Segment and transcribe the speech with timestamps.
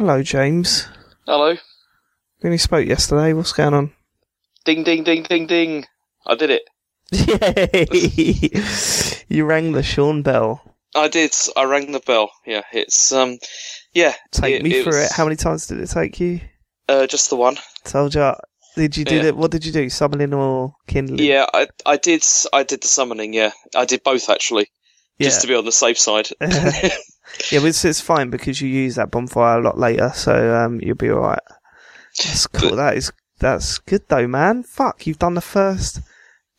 [0.00, 0.88] Hello, James.
[1.26, 1.50] Hello.
[1.50, 3.34] We only spoke yesterday.
[3.34, 3.92] What's going on?
[4.64, 5.84] Ding, ding, ding, ding, ding.
[6.26, 6.62] I did it.
[7.12, 9.26] Yay!
[9.28, 10.62] you rang the Sean bell.
[10.96, 11.34] I did.
[11.54, 12.30] I rang the bell.
[12.46, 13.36] Yeah, it's um,
[13.92, 14.14] yeah.
[14.32, 15.12] Take me through was, it.
[15.12, 16.40] How many times did it take you?
[16.88, 17.58] Uh, just the one.
[17.84, 18.32] Told you.
[18.76, 19.24] Did you do Yeah.
[19.24, 19.36] it?
[19.36, 19.90] What did you do?
[19.90, 21.26] Summoning or kindling?
[21.26, 22.24] Yeah, I I did.
[22.54, 23.34] I did the summoning.
[23.34, 24.70] Yeah, I did both actually,
[25.18, 25.28] Yeah.
[25.28, 26.30] just to be on the safe side.
[27.50, 30.80] yeah, but it's, it's fine because you use that bonfire a lot later, so um,
[30.80, 31.38] you'll be alright.
[32.18, 32.76] That's cool.
[32.76, 34.62] That is that's good though, man.
[34.62, 36.00] Fuck, you've done the first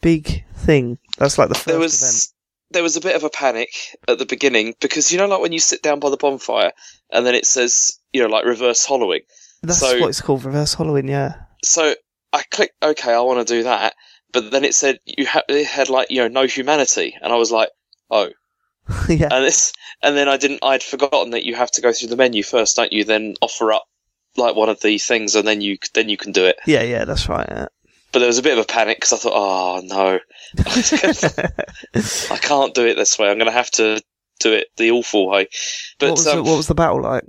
[0.01, 0.97] big thing.
[1.17, 2.27] That's like the first there was event.
[2.71, 3.69] there was a bit of a panic
[4.07, 6.71] at the beginning because you know, like when you sit down by the bonfire
[7.11, 9.21] and then it says you know like reverse hollowing.
[9.63, 11.07] That's so- what it's called, reverse hollowing.
[11.07, 11.35] Yeah.
[11.63, 11.93] So
[12.33, 13.93] I clicked OK, I want to do that,
[14.31, 17.35] but then it said you ha- it had like you know no humanity, and I
[17.35, 17.69] was like,
[18.09, 18.29] oh.
[19.09, 19.29] yeah.
[19.31, 22.15] and this and then I didn't I'd forgotten that you have to go through the
[22.15, 23.03] menu first, don't you?
[23.03, 23.85] Then offer up
[24.37, 26.57] like one of the things, and then you then you can do it.
[26.65, 27.47] Yeah, yeah, that's right.
[27.49, 27.67] Yeah.
[28.11, 30.19] But there was a bit of a panic because I thought, oh no,
[32.35, 33.29] I can't do it this way.
[33.29, 34.01] I'm going to have to
[34.41, 35.47] do it the awful way.
[35.97, 37.23] But what, was um, the, what was the battle like?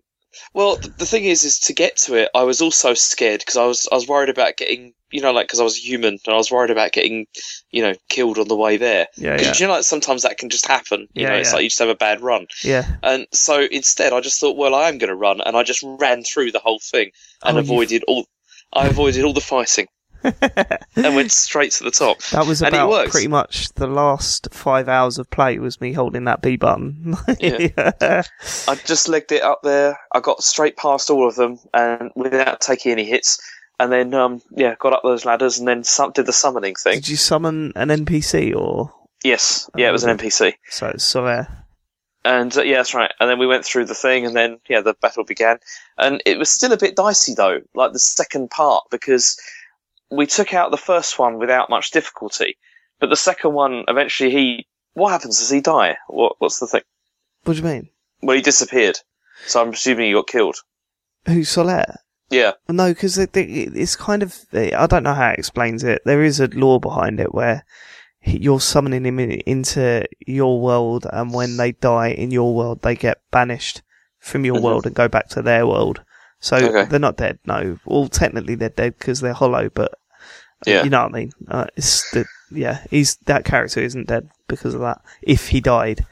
[0.55, 3.57] well, th- the thing is, is to get to it, I was also scared because
[3.57, 6.35] I was I was worried about getting you know like because I was human and
[6.35, 7.27] I was worried about getting
[7.71, 9.07] you know killed on the way there.
[9.17, 11.09] Yeah, yeah, you know, like sometimes that can just happen.
[11.15, 11.55] You Yeah, know, it's yeah.
[11.55, 12.47] like you just have a bad run.
[12.65, 12.87] yeah.
[13.03, 15.83] And so instead, I just thought, well, I am going to run, and I just
[15.85, 17.11] ran through the whole thing
[17.43, 18.27] oh, and Oh, avoided all.
[18.73, 19.87] I avoided all the fighting
[20.23, 22.23] and went straight to the top.
[22.31, 25.93] That was And it about pretty much the last five hours of play was me
[25.93, 27.17] holding that B button.
[27.41, 28.23] Yeah.
[28.69, 29.99] I just legged it up there.
[30.13, 33.41] I got straight past all of them, and without taking any hits.
[33.83, 35.83] And then, um, yeah, got up those ladders, and then
[36.15, 36.95] did the summoning thing.
[36.95, 38.93] Did you summon an NPC or
[39.25, 40.55] Yes, yeah, it was an NPC.
[40.71, 41.49] so it's Solaire?
[42.25, 43.11] And uh, yeah, that's right.
[43.19, 45.59] And then we went through the thing, and then yeah, the battle began.
[45.99, 49.37] And it was still a bit dicey though, like the second part, because
[50.13, 52.57] we took out the first one without much difficulty,
[53.01, 54.67] but the second one eventually he.
[54.95, 55.41] What happens?
[55.41, 55.97] Does he die?
[56.07, 56.83] What, what's the thing?
[57.43, 57.89] What do you mean?
[58.23, 59.01] Well, he disappeared,
[59.49, 60.59] so I'm assuming he got killed.
[61.27, 61.97] Who's Solaire?
[62.33, 66.03] Yeah, No, because it, it, it's kind of I don't know how it explains it.
[66.05, 67.65] There is a lore behind it where
[68.25, 72.95] you're summoning him in, into your world, and when they die in your world, they
[72.95, 73.83] get banished
[74.19, 74.63] from your Mhm.
[74.63, 76.03] world and go back to their world.
[76.41, 76.85] So Okay.
[76.89, 77.39] they're not dead.
[77.47, 79.95] No, well, technically they're dead because they're hollow, but
[80.67, 80.85] Yeah.
[80.85, 81.33] you know what I mean.
[81.49, 85.01] Uh, it's the yeah, he's that character isn't dead because of that.
[85.23, 86.05] If he died.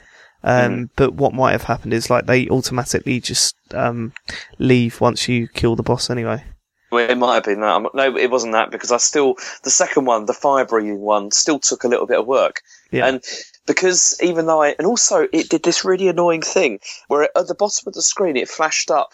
[0.43, 0.89] Um, Mm.
[0.95, 4.11] but what might have happened is like they automatically just um,
[4.57, 6.43] leave once you kill the boss anyway.
[6.91, 7.93] well, it might have been that.
[7.93, 11.59] No, it wasn't that because I still the second one, the fire breathing one, still
[11.59, 12.61] took a little bit of work.
[12.91, 13.05] Yeah.
[13.07, 13.23] And
[13.67, 17.55] because even though I, and also it did this really annoying thing where at the
[17.55, 19.11] bottom of the screen it flashed up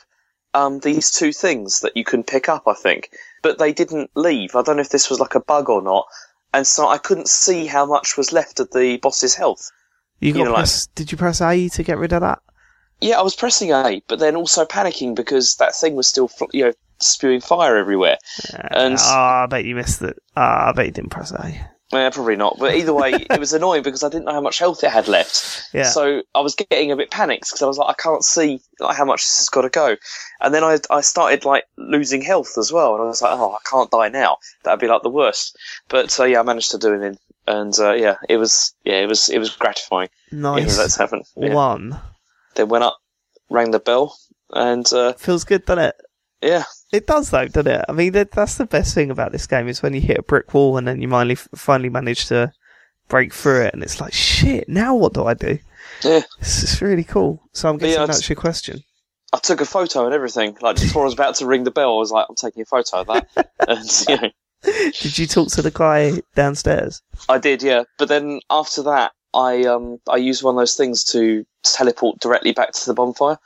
[0.54, 3.12] um, these two things that you can pick up, I think,
[3.44, 4.56] but they didn't leave.
[4.56, 6.06] I don't know if this was like a bug or not.
[6.54, 9.70] And so I couldn't see how much was left of the boss's health.
[10.20, 12.40] You got You know, like- press, did you press A to get rid of that?
[13.00, 16.66] Yeah, I was pressing A, but then also panicking because that thing was still, you
[16.66, 18.18] know, spewing fire everywhere.
[18.72, 20.18] And- Ah, I bet you missed it.
[20.36, 21.68] Ah, I bet you didn't press A.
[21.94, 22.58] Yeah, probably not.
[22.60, 25.08] But either way, it was annoying because I didn't know how much health it had
[25.08, 25.70] left.
[25.74, 25.84] Yeah.
[25.84, 28.98] So I was getting a bit panicked because I was like, I can't see like,
[28.98, 29.96] how much this has got to go.
[30.42, 32.96] And then I, I started like losing health as well.
[32.96, 34.38] And I was like, oh, I can't die now.
[34.64, 35.56] That'd be like the worst.
[35.88, 37.18] But uh, yeah, I managed to do it in.
[37.48, 40.10] And uh, yeah, it was yeah, it was it was gratifying.
[40.32, 40.78] Yeah, Nice.
[40.78, 41.24] that's happened.
[41.36, 41.54] Yeah.
[41.54, 41.98] One.
[42.56, 42.98] Then went up,
[43.50, 44.18] rang the bell,
[44.52, 45.96] and uh, Feels good, doesn't it?
[46.42, 47.86] yeah, It does though, doesn't it?
[47.88, 50.24] I mean, that, that's the best thing about this game is when you hit a
[50.24, 52.52] brick wall and then you finally finally manage to
[53.08, 54.68] break through it, and it's like, shit.
[54.68, 55.58] Now what do I do?
[56.04, 56.22] yeah.
[56.40, 57.42] This is really cool.
[57.54, 58.84] So I'm Yeah, guessing it's- that's your question.
[59.34, 60.58] I took a photo and everything.
[60.62, 62.62] Like just before I was about to ring the bell, I was like, I'm taking
[62.62, 63.50] a photo of that.
[63.68, 64.32] and you know,
[65.02, 67.02] Did you talk to the guy downstairs?
[67.30, 67.84] I did, yeah.
[67.98, 72.52] But then after that, I um I used one of those things to teleport directly
[72.54, 73.38] back to the bonfire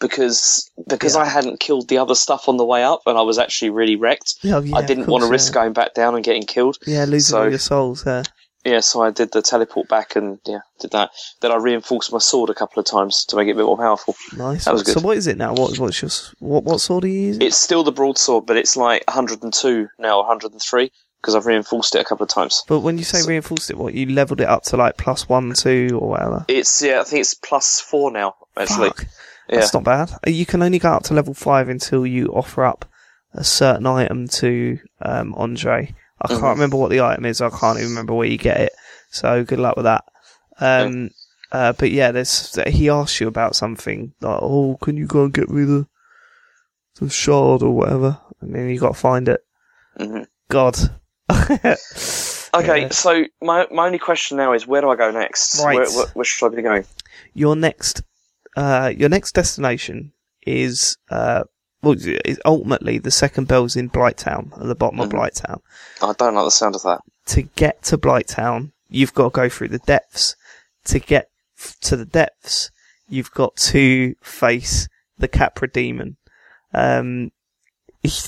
[0.00, 1.22] because because Yeah.
[1.22, 3.96] I hadn't killed the other stuff on the way up and I was actually really
[3.96, 4.34] wrecked.
[4.44, 5.60] Oh, yeah, I didn't want to risk yeah.
[5.62, 6.78] going back down and getting killed.
[6.86, 8.04] Yeah, losing So- all your souls.
[8.06, 8.22] Yeah.
[8.64, 11.10] Yeah, so I did the teleport back and yeah, did that.
[11.40, 13.76] Then I reinforced my sword a couple of times to make it a bit more
[13.78, 14.14] powerful.
[14.36, 14.64] Nice.
[14.64, 14.94] That was good.
[14.94, 15.54] So what is it now?
[15.54, 16.10] What what's your
[16.40, 17.42] what what sword are you using?
[17.42, 20.90] It's still the broadsword, but it's like 102 now, 103
[21.20, 22.62] because I've reinforced it a couple of times.
[22.68, 25.28] but when you say So- reinforced it, what you leveled it up to like plus
[25.28, 26.44] one, two, or whatever.
[26.48, 28.34] It's yeah, I think it's plus four now.
[28.56, 29.06] Actually, Fuck.
[29.48, 30.10] yeah, That's not bad.
[30.26, 32.84] You can only go up to level five until you offer up
[33.34, 35.94] a certain item to um, Andre.
[36.20, 36.50] I can't Mhm.
[36.50, 37.40] remember what the item is.
[37.40, 38.72] I can't even remember where you get it.
[39.10, 40.04] So good luck with that.
[40.60, 41.10] Um,
[41.52, 45.32] uh, but yeah, there's he asks you about something like, "Oh, can you go and
[45.32, 45.86] get me the
[46.94, 49.44] some shard or whatever, and then you got to find it.
[49.96, 50.76] hmm God.
[52.54, 52.88] Okay, Yeah.
[52.88, 55.62] so my my only question now is where do I go next?
[55.62, 55.76] Right.
[55.76, 56.84] Where, where, where should I be going?
[57.34, 58.02] your next
[58.56, 60.12] uh your next destination
[60.46, 61.44] is uh
[61.82, 61.94] well
[62.44, 65.12] ultimately the second bell's in Blighttown at the bottom of Mhm.
[65.12, 65.60] Blighttown.
[66.02, 67.00] I don't like the sound of that.
[67.26, 70.34] To get to Blighttown, you've got to go through the depths.
[70.86, 71.28] To get
[71.58, 72.70] f- to the depths,
[73.08, 74.88] you've got to face
[75.18, 76.16] the Capra demon.
[76.74, 77.30] Um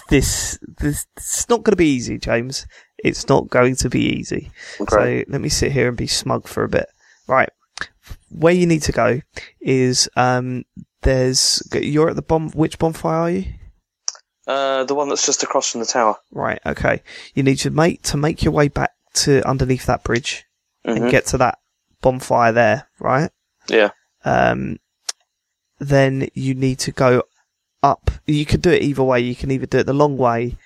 [0.08, 2.67] this this it's not going to be easy, James.
[2.99, 4.50] It's not going to be easy.
[4.79, 5.26] Great.
[5.26, 6.87] So let me sit here and be smug for a bit.
[7.26, 7.49] Right.
[8.31, 9.20] Where you need to go
[9.61, 10.64] is um
[11.02, 13.44] there's you're at the bomb which bonfire are you?
[14.47, 16.17] Uh, the one that's just across from the tower.
[16.32, 17.02] Right, okay.
[17.35, 20.44] You need to make to make your way back to underneath that bridge
[20.85, 21.58] hmm and get to that
[22.00, 23.31] bonfire there, right?
[23.69, 23.91] Yeah.
[24.25, 24.79] Um
[25.79, 27.23] then you need to go
[27.82, 28.11] up.
[28.26, 29.20] You could do it either way.
[29.20, 30.56] You can either do it the long way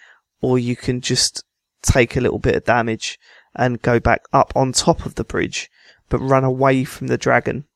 [0.41, 1.45] or you can just
[1.83, 3.19] take a little bit of damage
[3.55, 5.71] and go back up on top of the bridge,
[6.09, 7.67] but run away from the dragon.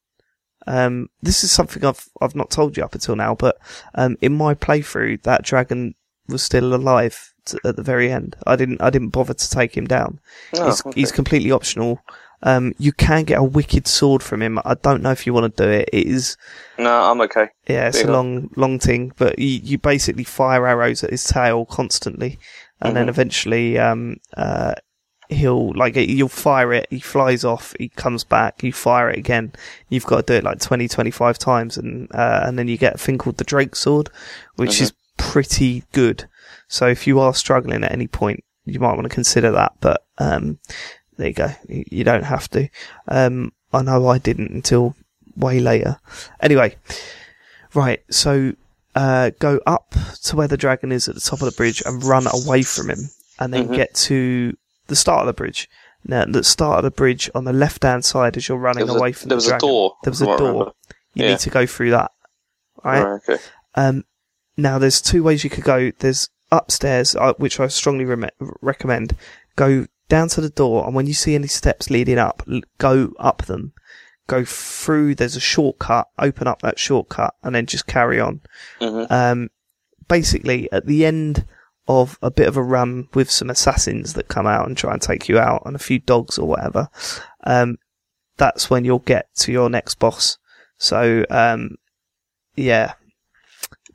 [0.67, 3.59] Um, this is something I've I've not told you up until now, but
[3.95, 5.95] um, in my playthrough, that dragon
[6.29, 8.37] was still alive t- at the very end.
[8.47, 10.21] I didn't I didn't bother to take him down.
[10.55, 11.01] Oh, he's, okay.
[11.01, 12.01] he's completely optional.
[12.43, 14.61] Um, you can get a wicked sword from him.
[14.65, 15.89] I don't know if you want to do it.
[15.93, 16.37] It is
[16.79, 17.49] No, I'm okay.
[17.67, 21.67] yeah, it's a long, long thing, but you, you basically fire arrows at his tail
[21.67, 22.39] constantly,
[22.81, 23.11] and then Mhm.
[23.11, 24.75] eventually, um, uh,
[25.29, 29.53] he'll like you'll fire it, he flies off, he comes back, you fire it again.
[29.89, 32.95] You've got to do it like 20, 25 times, and uh, and then you get
[32.95, 34.11] a thing called the Drake Sword,
[34.57, 34.83] which Mhm.
[34.83, 36.29] is pretty good.
[36.69, 39.73] So if you are struggling at any point, you might want to consider that.
[39.81, 40.59] But um,
[41.17, 42.69] there you go, you, don't have to.
[43.09, 44.95] Um, I know I didn't until
[45.37, 45.99] way later.
[46.41, 46.77] Anyway,
[47.75, 48.53] right, so
[48.95, 49.95] uh, go up
[50.25, 52.91] to where the dragon is at the top of the bridge and run away from
[52.91, 53.75] him, and then Mhm.
[53.77, 54.57] get to
[54.89, 55.69] the start of the bridge.
[56.05, 59.11] Now, the start of the bridge on the left hand side as you're running away
[59.11, 59.95] a, from there the was a door.
[60.03, 60.53] there was a from what I door.
[60.53, 60.73] remember.
[61.15, 61.31] You Yeah.
[61.31, 62.11] need to go through that.
[62.85, 63.03] Right?
[63.03, 63.43] Right, okay.
[63.75, 64.05] Um,
[64.57, 65.91] now, there's two ways you could go.
[65.99, 68.29] There's upstairs, uh, which I strongly re-
[68.63, 69.17] recommend.
[69.57, 73.13] Go down to the door, and when you see any steps leading up, l- go
[73.19, 73.73] up them.
[74.29, 75.15] Go through.
[75.17, 76.09] There's a shortcut.
[76.19, 78.41] Open up that shortcut, and then just carry on.
[78.81, 79.51] hmm Um,
[80.07, 81.45] basically, at the end
[81.89, 85.03] of a bit of a run with some assassins that come out and try and
[85.03, 86.89] take you out, and a few dogs or whatever,
[87.45, 87.79] um,
[88.37, 90.39] that's when you'll get to your next boss.
[90.77, 91.77] So, um,
[92.55, 92.93] yeah,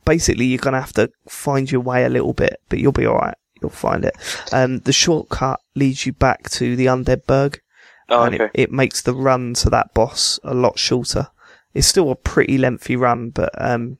[0.06, 3.38] basically, you're gonna have to find your way a little bit, but you'll be alright.
[3.62, 4.16] You'll find it.
[4.51, 7.62] Um, the shortcut leads you back to the Undead Burg
[8.10, 8.45] Oh, and okay.
[8.54, 11.28] it, it makes the run to that boss a lot shorter.
[11.74, 13.98] It's still a pretty lengthy run, but um,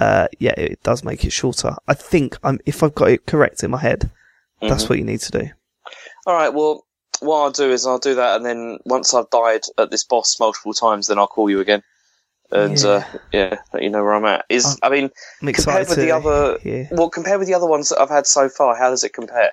[0.00, 1.76] uh, yeah, it does make it shorter.
[1.86, 4.10] I think um, if I've got it correct in my head,
[4.60, 4.88] that's Mhm.
[4.90, 5.50] what you need to do.
[6.26, 6.52] All right.
[6.52, 6.84] Well,
[7.20, 10.38] what I'll do is I'll do that, and then once I've died at this boss
[10.40, 11.82] multiple times, then I'll call you again,
[12.50, 12.88] and Yeah.
[12.88, 14.44] uh, yeah, let you know where I'm at.
[14.48, 15.10] Is Um, I mean,
[15.42, 16.88] I'm compared with to the other, hear.
[16.92, 19.52] well, compared with the other ones that I've had so far, how does it compare?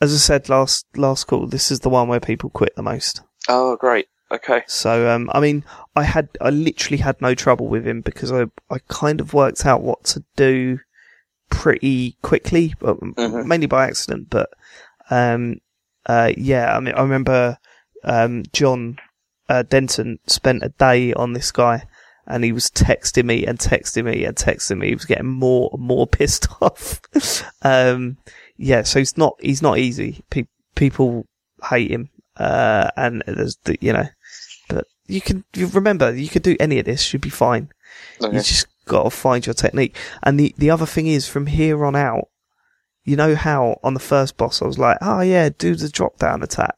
[0.00, 3.20] As I said last last call, this is the one where people quit the most.
[3.48, 4.08] Oh, great.
[4.34, 4.62] Okay.
[4.66, 5.64] So, um, I mean,
[5.94, 9.64] I had, I literally had no trouble with him because I, I kind of worked
[9.64, 10.80] out what to do
[11.50, 13.46] pretty quickly, but Mhm.
[13.46, 14.28] mainly by accident.
[14.30, 14.50] But,
[15.10, 15.60] um,
[16.06, 17.58] uh, yeah, I mean, I remember,
[18.02, 18.98] um, John,
[19.48, 21.84] uh, Denton spent a day on this guy
[22.26, 24.88] and he was texting me and texting me and texting me.
[24.88, 27.00] He was getting more and more pissed off.
[27.62, 28.16] um,
[28.56, 30.24] yeah, so he's not, he's not easy.
[30.30, 31.26] Pe- people
[31.70, 32.08] hate him.
[32.36, 34.08] Uh, and there's the, you know,
[35.06, 37.68] you can, you remember, you could do any of this, you'd be fine.
[38.22, 38.36] Okay.
[38.36, 39.96] You just gotta find your technique.
[40.22, 42.28] And the, the other thing is, from here on out,
[43.04, 46.18] you know how on the first boss I was like, oh yeah, do the drop
[46.18, 46.74] down attack.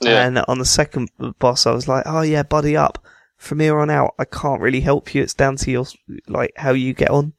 [0.00, 0.26] Yeah.
[0.26, 2.98] And on the second boss I was like, oh yeah, buddy up.
[3.38, 5.22] From here on out, I can't really help you.
[5.22, 5.84] It's down to your,
[6.26, 7.34] like, how you get on.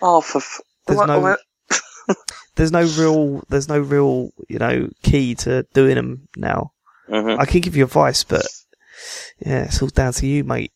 [0.00, 0.38] Oh, for.
[0.38, 1.40] F- There's what- no- what-
[2.56, 6.72] There's no real, there's no real, you know, key to doing them now.
[7.08, 7.38] Mhm.
[7.38, 8.44] I can give you advice, but
[9.44, 10.72] yeah, it's all down to you, mate.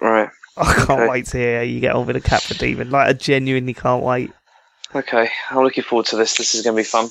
[0.00, 0.28] Right.
[0.56, 1.08] I can't Okay.
[1.08, 2.90] wait to hear how you get on with the Capra Demon.
[2.90, 4.30] Like, I genuinely can't wait.
[4.94, 5.28] Okay.
[5.50, 6.36] I'm looking forward to this.
[6.36, 7.08] This is going to be fun.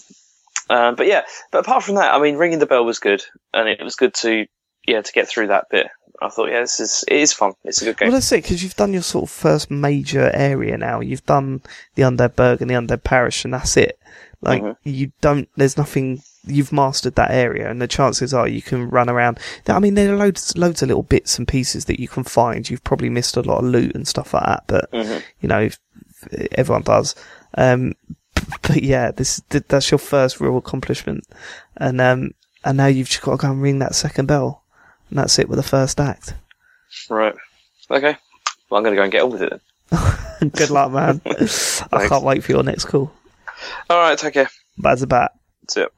[0.69, 3.21] Um, but yeah, but apart from that, I mean, ringing the bell was good,
[3.53, 4.45] and it was good to
[4.87, 5.87] yeah to get through that bit.
[6.21, 7.53] I thought, yeah, this is it is fun.
[7.63, 8.07] It's a good game.
[8.09, 10.99] Well, that's it, because you've done your sort of first major area now.
[11.01, 11.61] You've done
[11.95, 13.99] the Undead Burg and the Undead Parish, and that's it.
[14.41, 14.75] Like, Mhm.
[14.83, 19.09] you don't, there's nothing, you've mastered that area, and the chances are you can run
[19.09, 19.39] around.
[19.67, 22.69] I mean, there are loads, loads of little bits and pieces that you can find.
[22.69, 25.21] You've probably missed a lot of loot and stuff like that, but, Mhm.
[25.41, 25.69] you know,
[26.53, 27.15] everyone does.
[27.57, 27.93] Um,
[28.63, 31.25] but yeah, this that's your first real accomplishment,
[31.77, 32.31] and um,
[32.65, 34.62] and now you've just got to go and ring that second bell,
[35.13, 36.33] and that's it with the first act.
[37.07, 37.35] Right.
[37.91, 38.17] Okay.
[38.67, 40.49] Well, I'm going to go and get on with it then.
[40.49, 41.21] Good luck, man.
[41.93, 43.11] I can't wait for your next call.
[43.91, 44.17] All right.
[44.17, 44.49] Take care.
[45.05, 45.33] That's.
[45.61, 45.93] That's it.